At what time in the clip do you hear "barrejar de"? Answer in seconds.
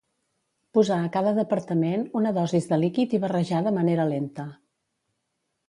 3.27-3.77